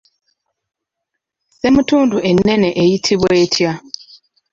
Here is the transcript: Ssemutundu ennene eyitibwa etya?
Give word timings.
Ssemutundu 1.51 2.17
ennene 2.29 2.69
eyitibwa 2.81 3.29
etya? 3.43 3.71